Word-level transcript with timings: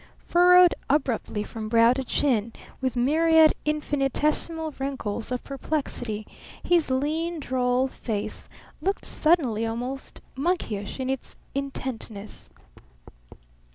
Furrowed 0.25 0.73
abruptly 0.89 1.43
from 1.43 1.69
brow 1.69 1.93
to 1.93 2.03
chin 2.03 2.53
with 2.81 2.95
myriad 2.95 3.53
infinitesimal 3.65 4.73
wrinkles 4.79 5.31
of 5.31 5.43
perplexity, 5.43 6.25
his 6.63 6.89
lean, 6.89 7.39
droll 7.39 7.87
face 7.87 8.49
looked 8.81 9.05
suddenly 9.05 9.63
almost 9.63 10.19
monkeyish 10.35 10.99
in 10.99 11.07
its 11.07 11.35
intentness. 11.53 12.49